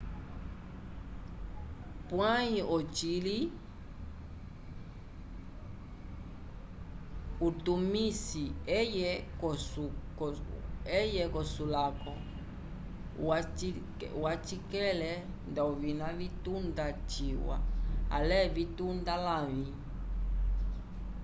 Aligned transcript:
pwãyi 2.07 2.59
ocili 2.77 3.37
utumisi 7.47 8.43
eye 10.95 11.17
k'okusulako 11.27 12.13
uwacikele 14.19 15.11
nda 15.49 15.61
ovina 15.71 16.07
vitunda 16.19 16.85
ciwa 17.11 17.55
ale 18.17 18.37
vitunda 18.55 19.13
lavĩ 19.27 19.65